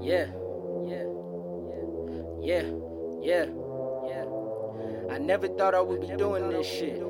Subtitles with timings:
[0.00, 0.26] Yeah,
[0.86, 1.04] yeah,
[2.40, 2.62] yeah,
[3.20, 3.46] yeah,
[4.06, 4.24] yeah.
[5.10, 7.02] I never thought I would be doing this shit.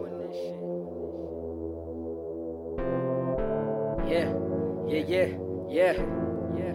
[4.08, 4.32] Yeah,
[4.88, 5.28] yeah, yeah,
[5.68, 5.92] yeah,
[6.56, 6.74] yeah.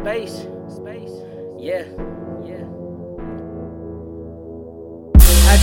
[0.00, 1.12] Space, space,
[1.58, 1.84] yeah,
[2.44, 2.64] yeah.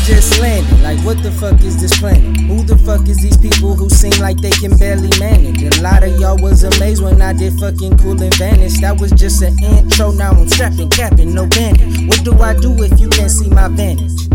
[0.04, 2.38] Just landed, like what the fuck is this planet?
[2.42, 5.64] Who the fuck is these people who seem like they can barely manage?
[5.64, 8.80] A lot of y'all was amazed when I did fucking cool and vanish.
[8.82, 12.08] That was just an intro, now I'm strapping, capping, no bandit.
[12.08, 14.26] What do I do if you can't see my vantage?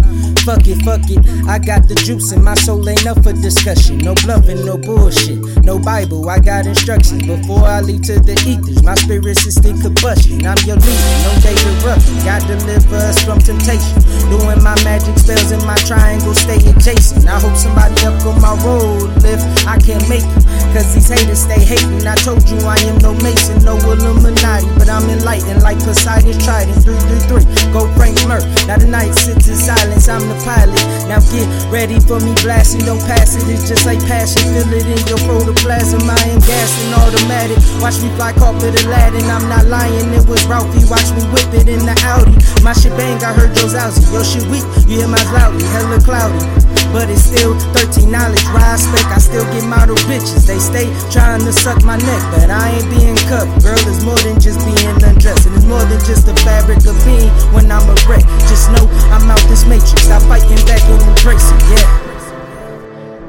[0.42, 1.20] Fuck it, fuck it.
[1.46, 3.98] I got the juice and my soul ain't up for discussion.
[3.98, 5.38] No bluffing, no bullshit.
[5.65, 7.23] No Bible, I got instructions.
[7.23, 10.40] Before I leave to the ethers, my spirit's still combustion.
[10.46, 12.16] I'm your leader, no David Ruffin.
[12.24, 14.01] God deliver us from temptation.
[14.32, 17.27] Doing my magic spells in my triangle, stay adjacent.
[17.27, 19.45] I hope somebody up on my road lift.
[19.66, 22.06] I can't make it, cause these haters stay hating.
[22.06, 26.82] I told you I am no Mason, no Illuminati, but I'm enlightened like Poseidon's trident.
[26.82, 28.45] 333, go Frank Murph.
[28.66, 30.79] Now the night sits in silence, I'm the pilot.
[31.07, 33.46] Now get ready for me blasting, don't pass it.
[33.49, 36.02] It's just like passion, feel it in your protoplasm.
[36.04, 37.59] I am gassing automatic.
[37.80, 39.24] Watch me fly carpet Aladdin.
[39.30, 40.85] I'm not lying, it was Ralphie.
[40.90, 42.35] Watch me whip it in the Audi.
[42.62, 44.05] My shit bang, I heard Joe's Ozzy.
[44.12, 46.59] Your shit weak, you hear my loudly, hella cloudy.
[46.93, 49.07] But it's still 13 knowledge, rise spec.
[49.07, 50.46] I still get model bitches.
[50.46, 53.46] They stay trying to suck my neck, but I ain't being cut.
[53.63, 56.99] Girl, it's more than just being undressed, and it's more than just the fabric of
[57.07, 58.27] being when I'm a wreck.
[58.51, 60.02] Just know I'm out this matrix.
[60.02, 62.11] Stop fighting back and embrace it, yeah.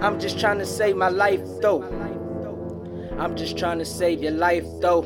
[0.01, 1.83] I'm just trying to save my life though.
[3.19, 5.03] I'm just trying to save your life though.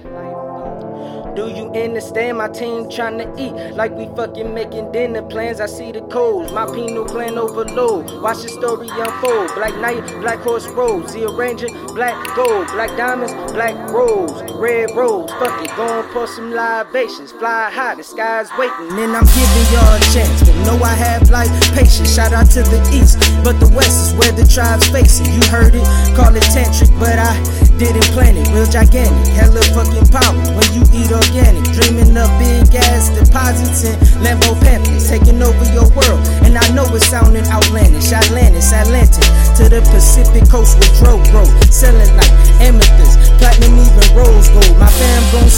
[1.36, 5.60] Do you understand my team trying to eat like we fucking making dinner plans?
[5.60, 8.10] I see the codes, my pineal gland overload.
[8.22, 9.54] Watch the story unfold.
[9.54, 15.30] Black knight, black horse rose, the arranger, black gold, black diamonds, black rose, red rose.
[15.32, 17.34] Fuck it, gon' pour some libations.
[17.34, 18.98] Fly high, the sky's waiting.
[18.98, 22.16] And I'm giving y'all a chance, but know I have like patience.
[22.16, 25.28] Shout out to the east, but the west is where the tribe's facing.
[25.36, 25.84] You heard it,
[26.16, 27.36] call it tantric, but I
[27.76, 28.48] didn't plan it.
[28.56, 31.68] Real gigantic, hella fucking power when you eat organic.
[31.76, 36.24] Dreaming of big ass deposits and Lambo pamphlets, taking over your world.
[36.48, 38.16] And I know it's sounding outlandish.
[38.16, 39.28] Atlantis, Atlantic,
[39.60, 42.32] to the Pacific coast with dro bro, selling like
[42.64, 44.80] amethyst, platinum, even rose gold.
[44.80, 45.52] My fam gon'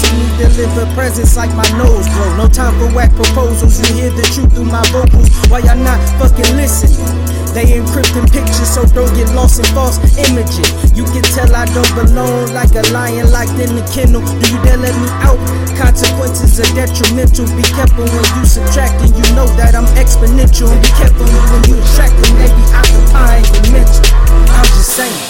[0.58, 2.36] me deliver presents like my nose grow.
[2.38, 3.78] No time for whack proposals.
[3.80, 5.30] You hear the truth through my vocals.
[5.50, 6.98] Why y'all not fucking listening?
[7.54, 10.70] They encrypting pictures, so don't get lost in false images.
[10.94, 14.22] You can tell I don't belong like a lion locked in the kennel.
[14.22, 15.40] Do you dare let me out?
[15.78, 17.46] Consequences are detrimental.
[17.58, 19.14] Be careful when you subtracting.
[19.14, 20.70] You know that I'm exponential.
[20.70, 22.34] Be careful when you attracting.
[22.38, 24.06] Maybe occupying your mental.
[24.54, 25.24] I'm just saying.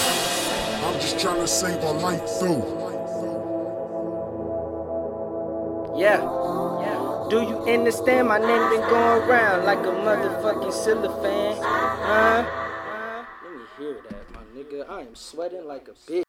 [0.84, 2.77] I'm just trying to save a life through.
[5.98, 6.22] Yeah,
[6.80, 7.26] yeah.
[7.28, 8.28] Do you understand?
[8.28, 11.60] My name been going around like a motherfucking cellophane.
[11.60, 12.44] Huh?
[13.42, 14.88] Let me hear that, my nigga.
[14.88, 16.27] I am sweating like a bitch.